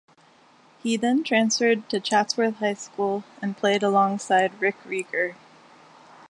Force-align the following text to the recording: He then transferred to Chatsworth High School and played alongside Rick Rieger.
He 0.81 0.97
then 0.97 1.23
transferred 1.23 1.87
to 1.91 1.99
Chatsworth 1.99 2.55
High 2.55 2.73
School 2.73 3.23
and 3.39 3.55
played 3.55 3.83
alongside 3.83 4.59
Rick 4.59 4.83
Rieger. 4.83 5.35